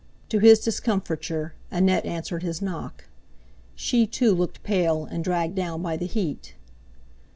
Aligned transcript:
To 0.29 0.39
his 0.39 0.59
discomfiture 0.59 1.53
Annette 1.69 2.07
answered 2.07 2.41
his 2.41 2.59
knock. 2.59 3.05
She, 3.75 4.07
too, 4.07 4.33
looked 4.33 4.63
pale 4.63 5.05
and 5.05 5.23
dragged 5.23 5.53
down 5.53 5.83
by 5.83 5.95
the 5.95 6.07
heat. 6.07 6.55